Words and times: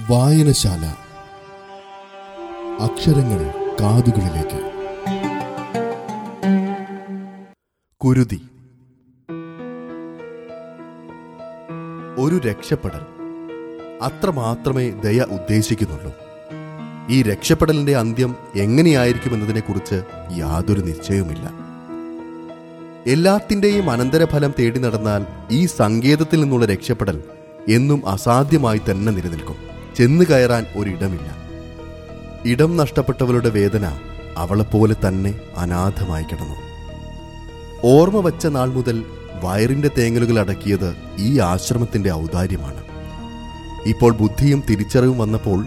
വായനശാല. 0.00 0.86
അക്ഷരങ്ങൾ 2.80 3.52
കാതുകളിലേക്ക്. 3.80 4.72
കുരുതി. 7.96 8.42
ഒരു 12.18 12.40
രക്ഷപ്പെടൽ. 12.48 13.00
അത്രമാത്രമേ 14.02 14.90
ദയ 14.90 15.20
ഉദ്ദേശിക്കുന്നുള്ളൂ. 15.20 16.12
ഈ 17.08 17.22
രക്ഷപ്പെടലിന്റെ 17.22 17.96
അന്ത്യം 17.96 18.36
എങ്ങനെയായിരിക്കുമെന്നതിനെക്കുറിച്ച് 18.56 20.02
യാതൊരു 20.38 20.80
നിശ്ചയവുമില്ല. 20.80 21.50
എല്ലാത്തിന്റെയും 23.06 23.90
അനന്തരഫലം 23.90 24.54
തേടി 24.58 24.78
നടന്നാൽ 24.78 25.26
ഈ 25.50 25.66
സങ്കേതത്തിൽ 25.66 26.40
നിന്നുള്ള 26.40 26.66
രക്ഷപ്പെടൽ 26.66 27.22
എന്നും 27.68 28.08
അസാധ്യമായി 28.08 28.80
തന്നെ 28.90 29.12
നിലനിൽക്കും. 29.12 29.71
ചെന്നു 29.96 30.24
കയറാൻ 30.24 30.66
ഒരിടമില്ല. 30.76 31.36
ഇടം 32.44 32.76
നഷ്ടപ്പെട്ടവളുടെ 32.76 33.50
വേദന 33.50 33.98
അവളെപ്പോലെ 34.36 34.96
തന്നെ 35.08 35.40
അനാഥമായി 35.56 36.22
കിടന്നു. 36.22 36.54
ഓർമ്മ 37.84 38.20
വച്ച 38.20 38.46
നാൾ 38.46 38.68
മുതൽ 38.68 39.04
വയറിന്റെ 39.42 39.90
തേങ്ങലുകൾ 39.98 40.40
അടക്കിയത് 40.40 40.96
ഈ 41.18 41.38
ആശ്രമത്തിന്റെ 41.38 42.12
ഔദാര്യമാണ്. 42.12 42.84
ഇപ്പോൾ 43.86 44.12
ബുദ്ധിയും 44.12 44.62
തിരിച്ചറിവും 44.70 45.18
വന്നപ്പോൾ 45.18 45.66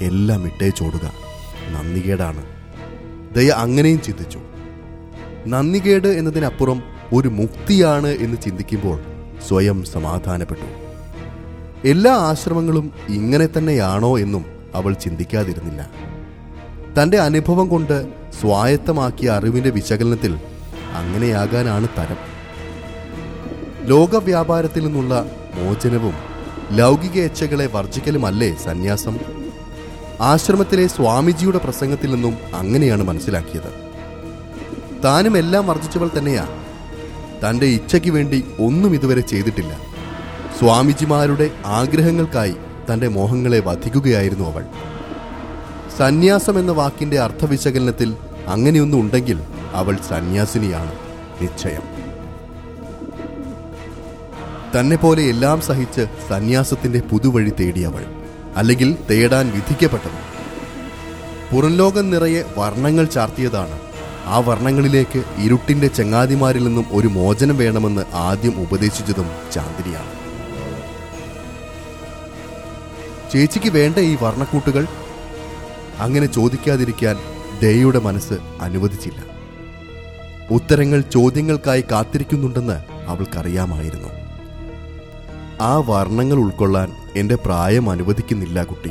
എല്ലാം 0.00 0.46
ഇട്ടേച്ചോടുക 0.46 1.12
നന്ദികേടാണ്. 1.70 2.44
ദയ 3.34 3.48
അങ്ങനെയും 3.48 4.02
ചിന്തിച്ചു. 4.02 4.40
നന്ദികേട് 5.46 6.08
എന്നതിനപ്പുറം 6.08 6.82
ഒരു 7.12 7.28
മുക്തിയാണ് 7.28 8.08
എന്ന് 8.08 8.36
ചിന്തിക്കുമ്പോൾ 8.42 9.00
സ്വയം 9.48 9.84
സമാധാനപ്പെട്ടു. 9.84 10.85
എല്ലാ 11.84 12.12
ആശ്രമങ്ങളും 12.12 12.92
ഇങ്ങനെ 13.08 13.48
തന്നെയാണോ 13.58 14.18
എന്നും 14.18 14.44
അവൾ 14.74 14.92
ചിന്തിക്കാതിരുന്നില്ല. 14.92 15.90
തന്റെ 17.02 17.18
അനുഭവം 17.18 17.68
കൊണ്ട് 17.68 18.06
സ്വായത്തമാക്കിയ 18.40 19.30
അറിവിന്റെ 19.30 19.70
വിശകലനത്തിൽ 19.70 20.38
അങ്ങനെയാകാനാണ് 20.94 21.88
തരം. 21.98 22.36
ലോകവ്യാപാരത്തിൽ 23.88 24.84
നിന്നുള്ള 24.84 25.30
മോചനവും 25.54 26.14
ലൗകിക 26.70 27.22
ഇച്ഛകളെ 27.22 27.66
വർജിക്കലുമല്ലേ 27.66 28.56
സന്യാസം? 28.56 29.18
ആശ്രമത്തിലെ 30.20 30.86
സ്വാമിജിയുടെ 30.86 31.58
പ്രസംഗത്തിൽ 31.58 32.10
നിന്നും 32.10 32.36
അങ്ങനെയാണ് 32.54 33.02
മനസ്സിലാക്കിയത്. 33.02 33.86
താനും 35.04 35.38
എല്ലാം 35.38 35.66
വർജിച്ചവൾ 35.66 36.10
തന്നെയാ. 36.18 36.48
തന്റെ 37.48 37.66
ഇച്ഛയ്ക്ക് 37.66 38.10
വേണ്ടി 38.10 38.44
ഒന്നും 38.60 38.94
ഇതുവരെ 38.94 39.20
ചെയ്തിട്ടില്ല. 39.20 39.95
സ്വാമിജിമാരുടെ 40.58 41.50
ആഗ്രഹങ്ങൾക്കായി 41.66 42.56
തന്റെ 42.92 43.08
മോഹങ്ങളെ 43.08 43.60
വധിക്കുകയായിരുന്നു 43.60 44.50
അവൾ. 44.50 44.64
സന്യാസം 45.98 46.58
എന്ന 46.58 46.72
വാക്കിന്റെ 46.72 47.18
അർത്ഥവിശകലനത്തിൽ 47.18 48.16
അങ്ങനെയൊന്നും 48.46 49.00
ഉണ്ടെങ്കിൽ 49.00 49.40
അവൾ 49.72 49.96
സന്യാസിനിയാണ് 50.08 50.92
നിശ്ചയം. 51.42 51.96
തന്നെ 54.78 54.96
പോലെ 54.96 55.22
എല്ലാം 55.22 55.60
സഹിച്ച് 55.60 56.06
സന്യാസത്തിന്റെ 56.28 57.00
പുതുവഴി 57.00 57.52
തേടിയവൾ 57.60 58.04
അല്ലെങ്കിൽ 58.56 58.96
തേടാൻ 59.10 59.50
വിധിക്കപ്പെട്ടത് 59.50 60.36
പുറംലോകം 61.54 62.10
നിറയെ 62.10 62.42
വർണങ്ങൾ 62.58 63.04
ചാർത്തിയതാണ്. 63.04 63.78
ആ 64.24 64.38
വർണങ്ങളിലേക്ക് 64.38 65.24
ഇരുട്ടിന്റെ 65.38 65.86
ചങ്ങാതിമാരിൽ 65.86 66.64
നിന്നും 66.64 66.86
ഒരു 66.92 67.08
മോചനം 67.08 67.56
വേണമെന്ന് 67.56 68.02
ആദ്യം 68.14 68.60
ഉപദേശിച്ചതും 68.60 69.26
ചാന്ദിനിയാണ്. 69.52 70.25
ചേച്ചിക്ക് 73.32 73.70
വേണ്ട 73.70 73.98
ഈ 73.98 74.16
വർണക്കൂട്ടുകൾ? 74.22 74.86
അങ്ങനെ 75.98 76.26
ചോദിക്കാതിരിക്കാൻ 76.26 77.16
ദയയുടെ 77.62 77.98
മനസ്സ് 77.98 78.34
അനുവദിച്ചില്ല. 78.60 79.36
ഉത്തരങ്ങൾ 80.50 81.00
ചോദ്യങ്ങൾക്കായി 81.00 81.84
കാത്തിരിക്കുന്നുണ്ടെന്ന് 81.90 82.80
അവൾക്കറിയാമായിരുന്നു. 83.06 84.08
ആ 85.60 85.76
വർണങ്ങൾ 85.76 86.36
ഉൾക്കൊള്ളാൻ 86.36 86.92
എന്റെ 87.16 87.34
പ്രായം 87.34 87.90
അനുവദിക്കുന്നില്ല 87.90 88.64
കുട്ടി. 88.64 88.90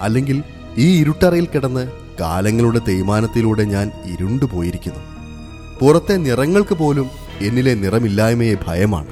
അല്ലെങ്കിൽ 0.00 0.42
ഈ 0.76 1.00
ഇരുട്ടറയിൽ 1.00 1.46
കിടന്ന് 1.46 1.88
കാലങ്ങളുടെ 2.20 2.78
തേയ്മാനത്തിലൂടെ 2.78 3.64
ഞാൻ 3.64 3.90
ഇരുണ്ടു 4.04 4.44
പോയിരിക്കുന്നു. 4.44 5.00
പുറത്തെ 5.80 6.14
നിറങ്ങൾക്ക് 6.14 6.74
പോലും 6.74 7.10
എന്നിലെ 7.40 7.74
നിറമില്ലായ്മയെ 7.74 8.54
ഭയമാണ്. 8.66 9.10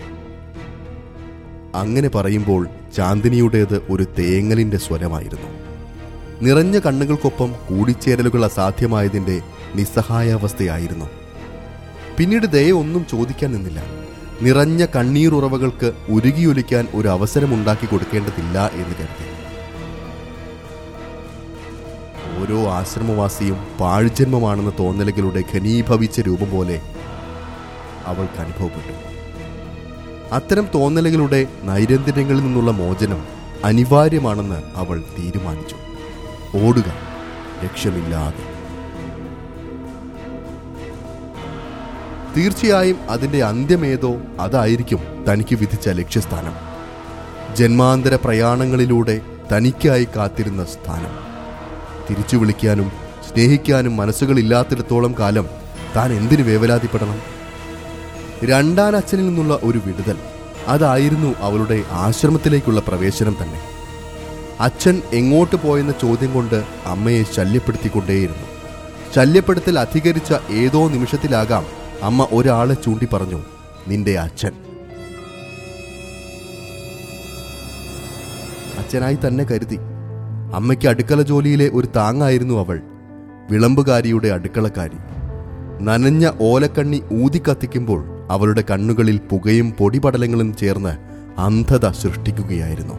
അങ്ങനെ 1.76 2.08
പറയുമ്പോൾ 2.08 2.68
ചാന്ദിനിയുടേത് 2.96 3.82
ഒരു 3.90 4.06
തേങ്ങലിന്റെ 4.18 4.78
സ്വരമായിരുന്നു. 4.78 5.50
നിറഞ്ഞ 6.42 6.78
കണ്ണുകൾക്കൊപ്പം 6.78 7.54
കൂടിച്ചേരലുകൾ 7.68 8.44
അസാധ്യമായതിന്റെ 8.44 9.40
നിസ്സഹായാവസ്ഥയായിരുന്നു. 9.74 11.06
പിന്നീട് 12.18 12.46
ദയ 12.46 12.70
ഒന്നും 12.70 13.06
ചോദിക്കാൻ 13.10 13.52
നിന്നില്ല. 13.52 13.82
നിറഞ്ഞ 14.42 14.86
കണ്ണീറുറവകൾക്ക് 14.96 15.92
ഉരുകിയൊലിക്കാൻ 16.08 16.88
ഒരു 16.94 17.08
അവസരമുണ്ടാക്കി 17.08 17.86
കൊടുക്കേണ്ടതില്ല 17.86 18.70
എന്ന് 18.74 18.94
കരുതി. 19.00 19.28
ഓരോ 22.42 22.70
ആശ്രമവാസിയും 22.70 23.58
പാഴ്ജന്മമാണെന്ന് 23.80 24.72
തോന്നലുകളുടെ 24.78 25.42
ഘനീഭവിച്ച 25.54 26.20
രൂപം 26.20 26.50
പോലെ 26.50 26.80
അവൾക്ക് 28.06 28.40
അനുഭവപ്പെട്ടു 28.44 28.94
അത്തരം 30.32 30.68
തോന്നലുകളുടെ 30.74 31.46
നൈരന്തര്യങ്ങളിൽ 31.62 32.40
നിന്നുള്ള 32.40 32.70
മോചനം 32.70 33.24
അനിവാര്യമാണെന്ന് 33.64 34.62
അവൾ 34.76 35.02
തീരുമാനിച്ചു. 35.18 35.76
ഓടുക 36.58 36.84
ലക്ഷ്യമില്ലാതെ. 37.62 38.52
തീർച്ചയായും 42.36 42.96
അതിന്റെ 43.10 43.44
അന്ത്യമേതോ 43.44 44.16
അതായിരിക്കും 44.40 44.98
തനിക്ക് 45.32 45.54
വിധിച്ച 45.54 45.88
ലക്ഷ്യസ്ഥാനം. 45.88 46.72
ജന്മാന്തര 47.56 48.18
പ്രയാണങ്ങളിലൂടെ 48.24 49.20
തനിക്കായി 49.52 50.08
കാത്തിരുന്ന 50.16 50.64
സ്ഥാനം. 50.64 51.32
തിരിച്ചു 52.10 52.36
വിളിക്കാനും 52.36 52.92
സ്നേഹിക്കാനും 53.28 53.96
മനസ്സുകളില്ലാത്തിടത്തോളം 53.96 55.14
കാലം 55.18 55.46
താൻ 55.96 56.12
എന്തിനു 56.12 56.42
വേവലാതിപ്പെടണം? 56.42 57.41
രണ്ടാൻ 58.44 58.96
അച്ഛനിൽ 58.96 59.26
നിന്നുള്ള 59.26 59.58
ഒരു 59.62 59.80
വിടുതൽ. 59.86 60.16
അതായിരുന്നു 60.66 61.34
അവളുടെ 61.40 61.82
ആശ്രമത്തിലേക്കുള്ള 61.90 62.80
പ്രവേശനം 62.80 63.36
തന്നെ. 63.42 63.60
അച്ഛൻ 64.60 65.02
എങ്ങോട്ട് 65.12 65.56
പോയെന്ന 65.56 65.92
ചോദ്യം 65.92 66.34
കൊണ്ട് 66.34 66.64
അമ്മയെ 66.86 67.22
ശല്യപ്പെടുത്തിക്കൊണ്ടേയിരുന്നു. 67.22 68.46
ശല്യപ്പെടുത്തൽ 69.16 69.78
അധികരിച്ച 69.78 70.34
ഏതോ 70.50 70.88
നിമിഷത്തിലാകാം 70.88 71.64
അമ്മ 72.02 72.28
ഒരാളെ 72.32 72.74
ചൂണ്ടി 72.74 73.08
പറഞ്ഞു 73.12 73.42
നിന്റെ 73.88 74.18
അച്ഛൻ. 74.18 74.52
അച്ഛനായി 78.78 79.18
തന്നെ 79.26 79.44
കരുതി. 79.44 79.78
അമ്മയ്ക്ക് 80.54 80.86
അടുക്കള 80.86 81.22
ജോലിയിലെ 81.22 81.70
ഒരു 81.74 81.86
താങ്ങായിരുന്നു 81.86 82.58
അവൾ 82.58 82.80
വിളമ്പുകാരിയുടെ 83.50 84.28
അടുക്കളക്കാരി. 84.28 84.96
നനഞ്ഞ 85.84 86.30
ഓലക്കണ്ണി 86.40 87.02
ഊതിക്കത്തിക്കുമ്പോൾ 87.12 88.11
അവളുടെ 88.32 88.64
കണ്ണുകളിൽ 88.70 89.20
പുകയും 89.30 89.72
പൊടിപടലങ്ങളും 89.72 90.56
ചേർന്ന് 90.56 90.92
അന്ധത 91.40 91.90
സൃഷ്ടിക്കുകയായിരുന്നു. 91.90 92.94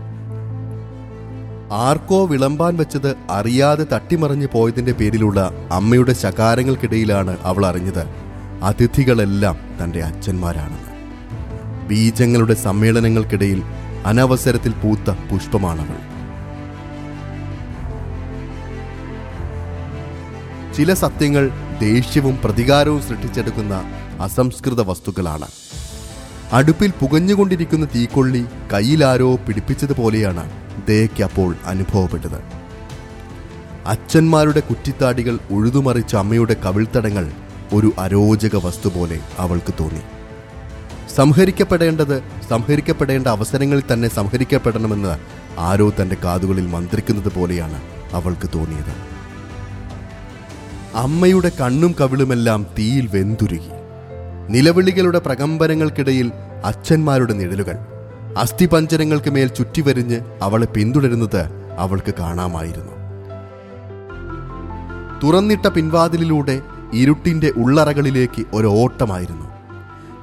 ആർക്കോ 1.73 2.25
വിളമ്പാൻ 2.25 2.77
വെച്ചത് 2.77 3.15
അറിയാതെ 3.29 3.83
തട്ടിമറിഞ്ഞു 3.93 4.47
പോയതിന്റെ 4.53 4.91
പേരിലുള്ള 4.91 5.51
അമ്മയുടെ 5.71 6.13
ശകാരങ്ങൾക്കിടയിലാണ് 6.13 7.37
അവൾ 7.41 7.65
അറിഞ്ഞത്. 7.65 8.03
അതിഥികളെല്ലാം 8.63 9.57
തന്റെ 9.83 10.03
അച്ഛന്മാരാണെന്ന്. 10.03 10.93
ബീജങ്ങളുടെ 11.87 12.53
സമ്മേളനങ്ങൾക്കിടയിൽ 12.53 13.63
അനവസരത്തിൽ 14.05 14.71
പൂത്ത 14.71 15.09
പുഷ്പമാണവൾ. 15.31 15.99
ചില 20.73 20.93
സത്യങ്ങൾ 20.93 21.49
ദേഷ്യവും 21.81 22.37
പ്രതികാരവും 22.43 23.01
സൃഷ്ടിച്ചെടുക്കുന്ന 23.01 23.83
അസംസ്കൃത 24.19 24.81
വസ്തുക്കളാണ്. 24.81 25.47
അടുപ്പിൽ 26.51 26.91
പുകഞ്ഞുകൊണ്ടിരിക്കുന്ന 26.99 27.85
തീക്കൊള്ളി 27.85 28.45
കയ്യിലാരോ 28.73 29.35
പിടിപ്പിച്ചതുപോലെയാണ് 29.35 30.51
ദയയ്ക്ക് 30.87 31.23
അപ്പോൾ 31.23 31.55
അനുഭവപ്പെട്ടത്. 31.65 32.63
അച്ഛന്മാരുടെ 33.85 34.59
കുറ്റിത്താടികൾ 34.59 35.39
ഉഴുതുമറിച്ച 35.51 36.15
അമ്മയുടെ 36.15 36.55
കവിൾത്തടങ്ങൾ 36.65 37.31
ഒരു 37.73 37.93
അരോചക 37.97 38.65
വസ്തു 38.65 38.89
പോലെ 38.89 39.19
അവൾക്ക് 39.37 39.73
തോന്നി. 39.79 40.01
സംഹരിക്കപ്പെടേണ്ടത് 41.15 42.23
സംഹരിക്കപ്പെടേണ്ട 42.49 43.27
അവസരങ്ങളിൽ 43.27 43.83
തന്നെ 43.93 44.07
സംഹരിക്കപ്പെടണമെന്ന് 44.07 45.17
ആരോ 45.59 45.93
തന്റെ 46.01 46.17
കാതുകളിൽ 46.23 46.67
മന്ത്രിക്കുന്നത് 46.67 47.33
പോലെയാണ് 47.33 47.81
അവൾക്ക് 48.13 48.49
തോന്നിയത്. 48.55 49.13
അമ്മയുടെ 50.95 51.51
കണ്ണും 51.61 51.95
കവിളുമെല്ലാം 52.01 52.65
തീയിൽ 52.79 53.07
വെന്തുരുകി. 53.07 53.72
നിലവിളികളുടെ 54.49 55.19
പ്രകമ്പനങ്ങൾക്കിടയിൽ 55.19 56.31
അച്ഛന്മാരുടെ 56.65 57.33
നിഴലുകൾ. 57.33 57.75
അസ്ഥിപഞ്ചരങ്ങൾക്ക് 58.37 59.29
മേൽ 59.29 59.47
ചുറ്റിവരിഞ്ഞ് 59.47 60.21
അവളെ 60.41 60.65
പിന്തുടരുന്നത് 60.65 61.49
അവൾക്ക് 61.77 62.13
കാണാമായിരുന്നു. 62.19 62.93
തുറന്നിട്ട 65.23 65.67
പിൻവാതിലിലൂടെ 65.67 66.61
ഇരുട്ടിന്റെ 66.93 67.51
ഉള്ളറകളിലേക്ക് 67.57 68.45
ഒരു 68.53 68.67
ഓട്ടമായിരുന്നു. 68.67 69.49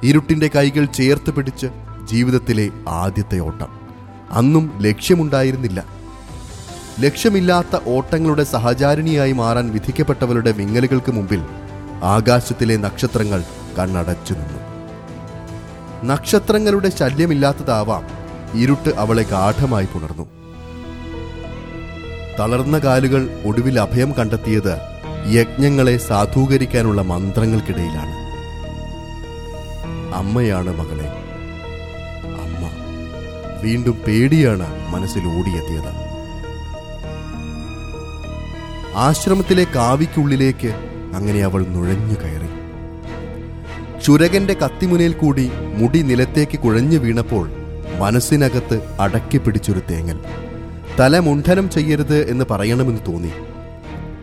ഇരുട്ടിന്റെ 0.03 0.49
കൈകൾ 0.55 0.85
ചേർത്ത് 0.85 1.31
പിടിച്ച് 1.31 1.67
ജീവിതത്തിലെ 2.03 2.69
ആദ്യത്തെ 2.87 3.39
ഓട്ടം. 3.39 3.67
അന്നും 4.31 4.71
ലക്ഷ്യമുണ്ടായിരുന്നില്ല. 4.81 5.85
ലക്ഷ്യമില്ലാത്ത 6.99 7.79
ഓട്ടങ്ങളുടെ 7.87 8.43
സഹചാരിണിയായി 8.43 9.31
മാറാൻ 9.31 9.71
വിധിക്കപ്പെട്ടവരുടെ 9.71 10.51
വിങ്ങലുകൾക്ക് 10.51 11.11
മുമ്പിൽ 11.11 11.41
ആകാശത്തിലെ 12.03 12.77
നക്ഷത്രങ്ങൾ 12.77 13.43
കണ്ണടച്ചു 13.77 14.33
നിന്നു. 14.33 14.71
നക്ഷത്രങ്ങളുടെ 16.03 16.89
ശല്യമില്ലാത്തതാവാം 16.89 18.07
ഇരുട്ട് 18.53 18.89
അവളെ 18.89 19.23
ഗാഠമായി 19.23 19.85
പുണർന്നു. 19.85 20.23
തളർന്ന 22.39 22.77
കാലുകൾ 22.77 23.41
ഒടുവിൽ 23.45 23.79
അഭയം 23.79 24.11
കണ്ടെത്തിയത് 24.11 24.79
യജ്ഞങ്ങളെ 25.27 25.97
സാധൂകരിക്കാനുള്ള 25.97 27.01
മന്ത്രങ്ങൾക്കിടയിലാണ്. 27.01 28.21
അമ്മയാണ് 30.15 30.75
മകളെ. 30.75 31.07
അമ്മ. 32.23 32.69
വീണ്ടും 33.61 34.01
പേടിയാണ് 34.07 34.89
മനസ്സിൽ 34.89 35.25
ഓടിയെത്തിയത്. 35.25 36.11
ആശ്രമത്തിലെ 38.95 39.63
കാവിക്കുള്ളിലേക്ക് 39.63 40.67
അങ്ങനെ 41.15 41.39
അവൾ 41.39 41.65
നുഴഞ്ഞു 41.65 42.15
കയറി. 42.15 42.60
ചുരകന്റെ 44.05 44.53
കത്തിമുനയിൽ 44.53 45.13
കൂടി 45.13 45.51
മുടി 45.53 46.01
നിലത്തേക്ക് 46.01 46.59
കുഴഞ്ഞു 46.59 46.97
വീണപ്പോൾ 46.97 47.51
മനസ്സിനകത്ത് 47.99 48.97
അടക്കി 48.99 49.37
പിടിച്ചൊരു 49.37 49.81
തേങ്ങൽ. 49.91 50.19
തല 50.99 51.19
മുണ്ഠനം 51.19 51.69
ചെയ്യരുത് 51.69 52.29
എന്ന് 52.29 52.45
പറയണമെന്ന് 52.49 52.99
തോന്നി. 53.07 53.31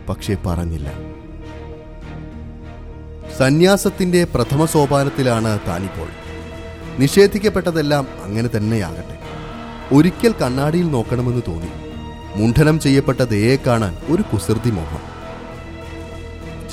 പക്ഷേ 0.09 0.37
പറഞ്ഞില്ല. 0.45 0.91
സന്യാസത്തിന്റെ 3.37 4.23
പ്രഥമ 4.23 4.65
സോപാനത്തിലാണ് 4.65 5.59
താനിപ്പോൾ. 5.67 6.07
നിഷേധിക്കപ്പെട്ടതെല്ലാം 6.99 8.07
അങ്ങനെ 8.23 8.49
തന്നെയാകട്ടെ. 8.57 9.19
ഒരിക്കൽ 9.95 10.33
കണ്ണാടിയിൽ 10.41 10.91
നോക്കണമെന്ന് 10.91 11.41
തോന്നി. 11.47 11.69
മുണ്ഠനം 12.35 12.79
ചെയ്യപ്പെട്ട 12.79 13.21
ദയെ 13.21 13.55
കാണാൻ 13.55 13.97
ഒരു 14.09 14.21
കുസൃതി 14.21 14.69
മോഹം. 14.69 15.19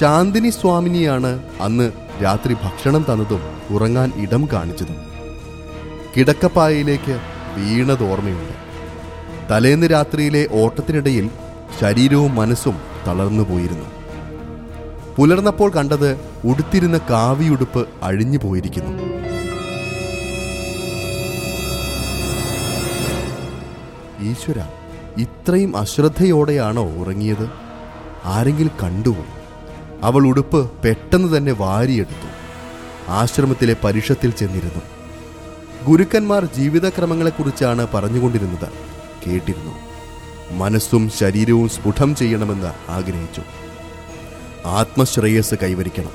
ചാന്ദിനി 0.00 0.50
സ്വാമിനിയാണ് 0.50 1.43
അന്ന് 1.61 2.06
രാത്രി 2.23 2.55
ഭക്ഷണം 2.55 3.07
തന്നതും 3.13 3.41
ഉറങ്ങാൻ 3.71 4.13
ഇടം 4.17 4.49
കാണിച്ചതും. 4.53 4.97
കിടക്കപ്പായയിലേക്ക് 6.17 7.21
വീണത് 7.57 8.11
ഓർമ്മയുണ്ട്. 8.11 8.53
തലേന്ന് 9.51 9.87
രാത്രിയിലെ 9.87 10.49
ഓട്ടത്തിനിടയിൽ 10.53 11.31
ശരീരവും 11.81 12.35
മനസ്സും 12.35 12.77
തളർന്നു 13.07 13.45
പോയിരുന്നു. 13.45 13.85
പുലർന്നപ്പോൾ 15.17 15.71
കണ്ടത് 15.71 16.21
ഉടുത്തിരുന്ന 16.45 17.01
കാവിയുടുപ്പ് 17.11 17.89
അഴിഞ്ഞു 18.03 18.39
പോയിരിക്കുന്നു. 18.39 18.93
ഈശ്വര 24.31 24.63
ഇത്രയും 25.19 25.77
അശ്രദ്ധയോടെയാണോ 25.77 26.85
ഉറങ്ങിയത്? 26.89 27.51
ആരെങ്കിലും 28.25 28.73
കണ്ടുവോ? 28.83 29.25
അവൾ 30.02 30.26
ഉടുപ്പ് 30.26 30.70
പെട്ടെന്ന് 30.70 31.37
തന്നെ 31.37 31.52
വാരിയെടുത്തു. 31.52 32.28
ആശ്രമത്തിലെ 33.10 33.76
പരിഷത്തിൽ 33.84 34.31
ചെന്നിരുന്നു. 34.31 34.82
ഗുരുക്കന്മാർ 35.87 36.44
ജീവിതക്രമങ്ങളെക്കുറിച്ചാണ് 36.44 37.87
പറഞ്ഞുകൊണ്ടിരുന്നത്. 37.94 38.69
കേട്ടിരുന്നു. 39.26 39.72
മനസ്സും 40.50 41.10
ശരീരവും 41.10 41.69
സ്ഫുടം 41.69 42.14
ചെയ്യണമെന്ന് 42.14 42.90
ആഗ്രഹിച്ചു. 42.90 43.43
ആത്മശ്രേയസ് 44.66 45.54
കൈവരിക്കണം. 45.62 46.10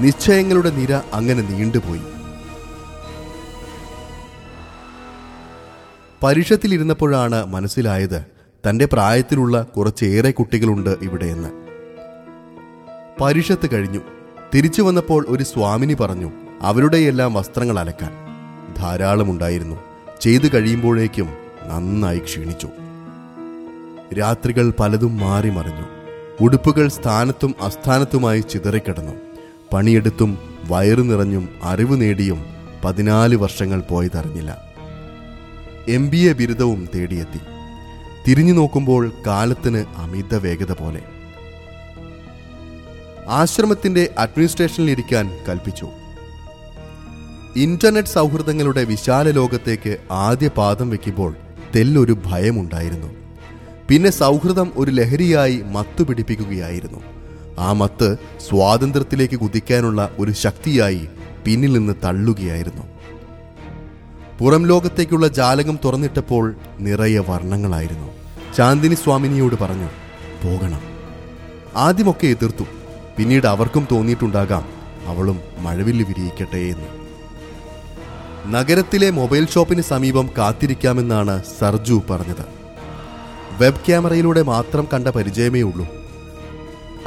നിശ്ചയങ്ങളുടെ 0.00 0.70
നിര 0.70 1.00
അങ്ങനെ 1.12 1.42
നീണ്ടുപോയി. 1.42 2.00
പരിഷത്തിലിരുന്നപ്പോഴാണ് 6.22 7.46
മനസ്സിലായത് 7.46 8.24
തന്റെ 8.68 8.86
പ്രായത്തിലുള്ള 8.86 9.62
കുറച്ചേറെ 9.62 10.30
കുട്ടികളുണ്ട് 10.30 10.90
ഇവിടെയെന്ന്. 10.90 11.59
പരിഷത്ത് 13.20 13.68
കഴിഞ്ഞു. 13.72 14.00
തിരിച്ചു 14.54 14.82
വന്നപ്പോൾ 14.82 15.26
ഒരു 15.28 15.44
സ്വാമിനി 15.44 15.94
പറഞ്ഞു 15.94 16.32
അവരുടെയെല്ലാം 16.62 17.34
വസ്ത്രങ്ങൾ 17.34 17.78
അലക്കാൻ. 17.78 18.12
ധാരാളമുണ്ടായിരുന്നു 18.74 19.76
ചെയ്തു 20.20 20.48
കഴിയുമ്പോഴേക്കും 20.54 21.28
നന്നായി 21.66 22.18
ക്ഷീണിച്ചു. 22.18 22.68
രാത്രികൾ 24.18 24.72
പലതും 24.80 25.18
മാറി 25.18 25.50
മറിഞ്ഞു. 25.50 25.84
ഉടുപ്പുകൾ 26.40 26.88
സ്ഥാനത്തും 26.88 27.54
അസ്ഥാനത്തുമായി 27.60 28.40
ചിതറിക്കിടന്നു. 28.40 29.12
പണിയെടുത്തും 29.72 30.38
വയറു 30.68 31.02
നിറഞ്ഞും 31.02 31.48
അറിവ് 31.62 32.00
നേടിയും 32.00 32.44
പതിനാല് 32.84 33.36
വർഷങ്ങൾ 33.36 33.80
പോയതറിഞ്ഞില്ല. 33.80 34.74
എം 35.88 36.10
ബി 36.10 36.16
എ 36.16 36.32
ബിരുദവും 36.32 36.88
തേടിയെത്തി. 36.94 37.40
തിരിഞ്ഞു 38.28 38.52
നോക്കുമ്പോൾ 38.52 39.12
കാലത്തിന് 39.26 39.84
അമിത 39.96 40.34
വേഗത 40.34 40.72
പോലെ. 40.72 41.19
ആശ്രമത്തിന്റെ 43.28 44.10
അഡ്മിനിസ്ട്രേഷനിലിരിക്കാൻ 44.18 45.30
കൽപ്പിച്ചു. 45.48 45.88
ഇന്റർനെറ്റ് 47.56 48.08
സൗഹൃദങ്ങളുടെ 48.08 48.84
വിശാല 48.84 49.30
ലോകത്തേക്ക് 49.30 49.96
ആദ്യ 50.10 50.48
പാദം 50.48 50.90
വെക്കുമ്പോൾ 50.90 51.34
തെല്ലൊരു 51.76 52.18
ഭയമുണ്ടായിരുന്നു. 52.26 53.14
പിന്നെ 53.88 54.10
സൗഹൃദം 54.10 54.72
ഒരു 54.76 54.90
ലഹരിയായി 54.90 55.62
മത്തു 55.62 56.02
പിടിപ്പിക്കുകയായിരുന്നു. 56.02 57.00
ആ 57.58 57.72
മത്ത് 57.72 58.16
സ്വാതന്ത്ര്യത്തിലേക്ക് 58.48 59.36
കുതിക്കാനുള്ള 59.36 60.10
ഒരു 60.18 60.32
ശക്തിയായി 60.32 61.08
പിന്നിൽ 61.44 61.72
നിന്ന് 61.72 61.92
തള്ളുകയായിരുന്നു. 62.04 62.82
പുറം 64.38 64.66
ലോകത്തേക്കുള്ള 64.66 65.28
ജാലകം 65.28 65.78
തുറന്നിട്ടപ്പോൾ 65.84 66.54
നിറയെ 66.78 67.18
വർണങ്ങളായിരുന്നു. 67.18 68.10
ചാന്ദിനി 68.56 68.94
സ്വാമിനിയോട് 68.94 69.54
പറഞ്ഞു 69.54 69.88
പോകണം. 70.44 70.80
ആദ്യമൊക്കെ 71.76 72.26
എതിർത്തു. 72.26 72.64
പിന്നീട് 73.20 73.46
അവർക്കും 73.46 73.88
തോന്നിയിട്ടുണ്ടാകാം 73.92 74.64
അവളും 75.06 75.40
മഴവില്ല് 75.58 76.04
വിരിയിക്കട്ടെ 76.04 76.58
എന്ന്. 76.58 76.86
നഗരത്തിലെ 78.54 79.10
മൊബൈൽ 79.10 79.48
ഷോപ്പിന് 79.48 79.82
സമീപം 79.82 80.30
കാത്തിരിക്കാമെന്നാണ് 80.38 81.42
സർജു 81.58 82.02
പറഞ്ഞത്. 82.10 82.44
വെബ് 83.58 83.80
ക്യാമറയിലൂടെ 83.86 84.42
മാത്രം 84.42 84.88
കണ്ട 84.94 85.08
പരിചയമേ 85.08 85.62
ഉള്ളൂ. 85.62 85.88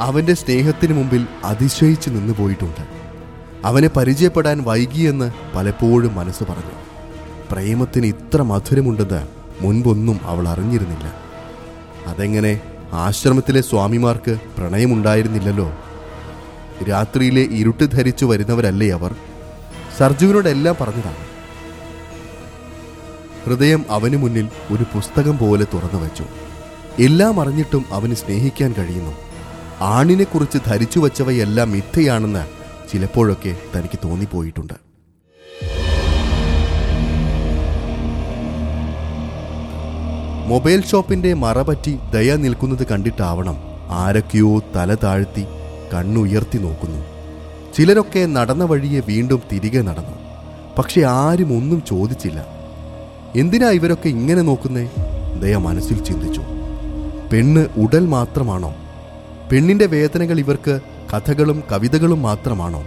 അവന്റെ 0.00 0.34
സ്നേഹത്തിന് 0.34 0.92
മുമ്പിൽ 0.92 1.26
അതിശയിച്ച് 1.44 2.10
നിന്നു 2.10 2.34
പോയിട്ടുണ്ട്. 2.38 2.86
അവനെ 3.64 3.88
പരിചയപ്പെടാൻ 3.88 4.62
വൈകിയെന്ന് 4.62 5.32
പലപ്പോഴും 5.54 6.14
മനസ്സ് 6.14 6.44
പറഞ്ഞു. 6.44 6.74
പ്രേമത്തിന് 7.52 8.06
ഇത്ര 8.06 8.42
മധുരമുണ്ടെന്ന് 8.42 9.28
മുൻപൊന്നും 9.60 10.20
അവൾ 10.22 10.48
അറിഞ്ഞിരുന്നില്ല. 10.48 11.14
അതെങ്ങനെ 12.06 12.60
ആശ്രമത്തിലെ 12.92 13.60
സ്വാമിമാർക്ക് 13.60 14.38
പ്രണയമുണ്ടായിരുന്നില്ലല്ലോ 14.58 15.72
രാത്രിയിലെ 16.88 17.40
ഇരുട്ട് 17.40 17.90
ധരിച്ചു 17.90 18.24
വരുന്നവരല്ലേ 18.24 18.90
അവർ? 18.90 19.14
സർജുവിനോടെല്ലാം 19.98 20.76
പറഞ്ഞതാണ്. 20.80 21.34
ഹൃദയം 23.44 23.84
അവന് 23.90 24.16
മുന്നിൽ 24.16 24.48
ഒരു 24.72 24.82
പുസ്തകം 24.82 25.38
പോലെ 25.38 25.66
തുറന്നു 25.74 26.04
വച്ചു. 26.04 26.24
എല്ലാം 26.98 27.40
അറിഞ്ഞിട്ടും 27.40 27.84
അവന് 27.92 28.14
സ്നേഹിക്കാൻ 28.14 28.74
കഴിയുന്നു. 28.78 29.12
ആണിനെക്കുറിച്ച് 29.80 30.58
ധരിച്ചു 30.66 30.98
വച്ചവയെല്ലാം 30.98 31.70
മിഥ്യയാണെന്ന് 31.70 32.46
ചിലപ്പോഴൊക്കെ 32.92 33.56
തനിക്ക് 33.76 33.98
തോന്നിപ്പോയിട്ടുണ്ട്. 34.04 34.74
മൊബൈൽ 40.46 40.84
ഷോപ്പിന്റെ 40.84 41.34
മറപറ്റി 41.34 41.98
ദയ 42.14 42.36
നിൽക്കുന്നത് 42.36 42.86
കണ്ടിട്ടാവണം 42.86 43.56
ആരൊക്കെയോ 43.90 44.58
തല 44.76 44.94
താഴ്ത്തി 44.94 45.46
കണ്ണുയർത്തി 45.92 46.58
നോക്കുന്നു. 46.58 47.04
ചിലരൊക്കെ 47.72 48.26
നടന്ന 48.26 48.64
വഴിയെ 48.64 49.00
വീണ്ടും 49.00 49.42
തിരികെ 49.52 49.80
നടന്നു. 49.80 50.14
പക്ഷെ 50.78 51.00
ആരും 51.00 51.56
ഒന്നും 51.56 51.82
ചോദിച്ചില്ല. 51.88 52.46
എന്തിനാ 53.36 53.70
ഇവരൊക്കെ 53.70 54.08
ഇങ്ങനെ 54.08 54.42
നോക്കുന്നേ? 54.42 54.90
ദയ 55.42 55.56
മനസ്സിൽ 55.56 56.04
ചിന്തിച്ചു. 56.04 56.42
പെണ്ണ് 57.32 57.66
ഉടൽ 57.76 58.06
മാത്രമാണോ? 58.06 58.74
പെണ്ണിന്റെ 59.52 59.86
വേദനകൾ 59.86 60.38
ഇവർക്ക് 60.38 60.80
കഥകളും 61.14 61.64
കവിതകളും 61.72 62.22
മാത്രമാണോ? 62.22 62.84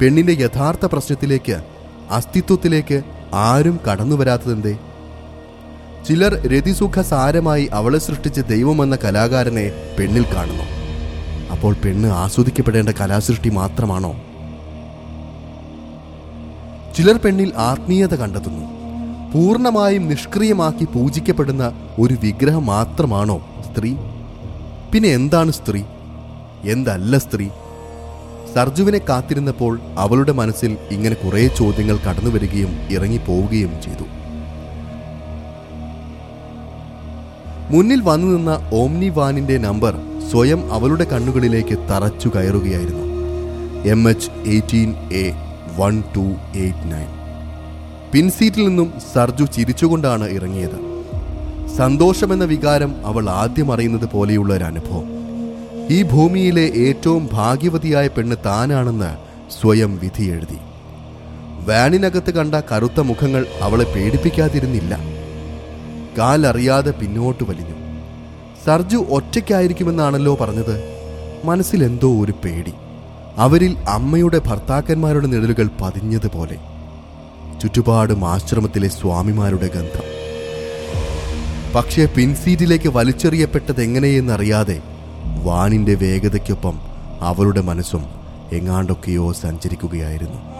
പെണ്ണിന്റെ 0.00 0.32
യഥാർത്ഥ 0.32 0.86
പ്രശ്നത്തിലേക്ക് 0.86 1.62
അസ്തിത്വത്തിലേക്ക് 2.10 3.02
ആരും 3.34 3.80
കടന്നു 3.90 4.16
വരാത്തതെന്തേ? 4.16 4.78
ചിലർ 6.08 6.48
രതിസുഖ 6.48 7.00
സാരമായി 7.00 7.68
അവളെ 7.72 7.98
സൃഷ്ടിച്ച 7.98 8.40
ദൈവമെന്ന 8.40 8.96
കലാകാരനെ 8.96 9.72
പെണ്ണിൽ 9.98 10.24
കാണുന്നു. 10.34 10.77
അപ്പോൾ 11.52 11.72
പെണ്ണ് 11.74 12.08
ആസ്വദിക്കപ്പെടേണ്ട 12.22 12.88
കലാസൃഷ്ടി 12.88 13.50
മാത്രമാണോ? 13.50 14.10
ചിലർ 16.96 17.16
പെണ്ണിൽ 17.16 17.50
ആത്മീയത 17.56 18.14
കണ്ടെത്തുന്നു. 18.14 18.64
പൂർണമായും 19.32 20.08
നിഷ്ക്രിയമാക്കി 20.08 20.84
പൂജിക്കപ്പെടുന്ന 20.84 21.64
ഒരു 21.98 22.14
വിഗ്രഹം 22.22 22.66
മാത്രമാണോ 22.66 23.38
സ്ത്രീ? 23.66 23.90
പിന്നെ 24.92 25.08
എന്താണ് 25.08 25.50
സ്ത്രീ? 25.50 25.82
എന്തല്ല 26.64 27.18
സ്ത്രീ? 27.18 27.48
സർജുവിനെ 28.54 28.98
കാത്തിരുന്നപ്പോൾ 28.98 29.80
അവളുടെ 29.98 30.32
മനസ്സിൽ 30.32 30.76
ഇങ്ങനെ 30.90 31.16
കുറേ 31.16 31.48
ചോദ്യങ്ങൾ 31.48 31.96
കടന്നു 31.96 32.30
വരികയും 32.30 32.72
ഇറങ്ങിപ്പോവുകയും 32.90 33.72
ചെയ്തു. 33.82 34.06
മുന്നിൽ 37.70 38.00
വന്നു 38.00 38.26
നിന്ന 38.26 38.52
ഓംനി 38.72 39.08
വാനിന്റെ 39.08 39.58
നമ്പർ 39.58 39.94
സ്വയം 40.30 40.72
അവളുടെ 40.72 41.04
കണ്ണുകളിലേക്ക് 41.04 41.78
തറച്ചു 41.90 42.28
കയറുകയായിരുന്നു. 42.28 43.06
M 43.88 44.10
H 44.10 44.30
eighteen 44.46 44.94
A 45.12 45.24
one 45.78 46.02
two 46.16 46.24
eight 46.58 46.92
nine 46.92 47.10
പിൻസീറ്റിൽ 48.12 48.68
നിന്നും 48.68 48.92
സർജു 49.14 49.44
ചിരിച്ചുകൊണ്ടാണ് 49.44 50.30
ഇറങ്ങിയത്. 50.30 50.78
സന്തോഷമെന്ന 51.76 52.44
വികാരം 52.44 53.06
അവൾ 53.06 53.30
ആദ്യം 53.30 53.72
അറിയുന്നത് 53.72 54.08
പോലെയുള്ള 54.12 54.54
ഒരു 54.54 54.64
അനുഭവം. 54.64 55.08
ഈ 55.90 56.02
ഭൂമിയിലെ 56.02 56.66
ഏറ്റവും 56.86 57.28
ഭാഗ്യവതിയായ 57.32 58.08
പെണ്ണ് 58.08 58.36
താനാണെന്ന് 58.44 59.10
സ്വയം 59.60 59.98
വിധി 60.02 60.24
എഴുതി. 60.24 60.58
വാനിനകത്ത് 61.66 62.30
കണ്ട 62.30 62.54
കറുത്ത 62.72 63.00
മുഖങ്ങൾ 63.00 63.46
അവളെ 63.62 63.84
പേടിപ്പിക്കാതിരുന്നില്ല. 63.84 64.98
കാലറിയാതെ 66.18 66.90
പിന്നോട്ട് 66.90 67.44
വലിഞ്ഞു. 67.44 67.77
സർജു 68.68 68.96
ഒറ്റയ്ക്കായിരിക്കുമെന്നാണല്ലോ 68.96 70.34
പറഞ്ഞത്. 70.40 70.84
മനസ്സിലെന്തോ 71.44 72.24
ഒരു 72.24 72.32
പേടി. 72.32 72.72
അവരിൽ 73.36 73.76
അമ്മയുടെ 73.88 74.40
ഭർത്താക്കന്മാരുടെ 74.46 75.26
നിഴലുകൾ 75.26 75.70
പതിഞ്ഞതുപോലെ. 75.80 76.56
ചുറ്റുപാടും 77.62 78.28
ആശ്രമത്തിലെ 78.28 78.88
സ്വാമിമാരുടെ 78.88 79.66
ഗന്ധം. 79.66 80.06
പക്ഷേ 81.74 82.08
പിൻസീറ്റിലേക്ക് 82.16 82.88
വലിച്ചെറിയപ്പെട്ടത് 82.88 83.82
എങ്ങനെയെന്നറിയാതെ 83.82 84.82
വാനിന്റെ 85.44 85.94
വേഗതയ്ക്കൊപ്പം 85.94 86.78
അവളുടെ 87.20 87.60
മനസ്സും 87.60 88.04
എങ്ങാണ്ടൊക്കെയോ 88.52 89.32
സഞ്ചരിക്കുകയായിരുന്നു. 89.32 90.57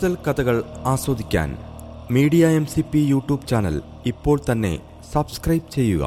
കൂടുതൽ 0.00 0.22
കഥകൾ 0.26 0.56
ആസ്വദിക്കാൻ 0.90 1.50
media 2.16 2.44
M 2.58 2.66
C 2.72 2.82
P 2.92 3.00
YouTube 3.10 3.48
channel 3.50 3.74
ഇപ്പോൾ 4.10 4.36
തന്നെ 4.46 4.70
സബ്സ്ക്രൈബ് 5.10 5.66
ചെയ്യുക. 5.74 6.04